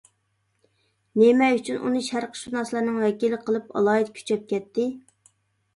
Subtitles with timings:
[1.23, 4.91] نېمە ئۈچۈن ئۇنى شەرقشۇناسلارنىڭ ۋەكىلى قىلىپ ئالاھىدە كۈچەپ كەتتى.